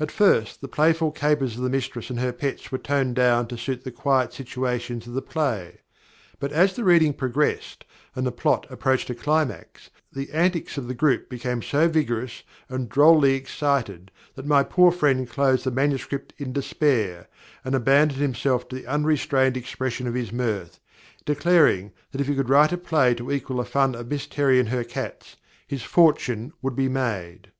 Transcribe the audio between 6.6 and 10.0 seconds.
the reading progressed, and the plot approached a climax,